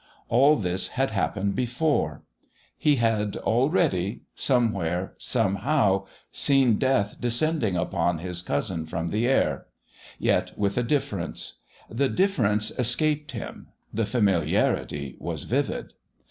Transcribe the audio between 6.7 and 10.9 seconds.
death descending upon his cousin from the air. Yet with a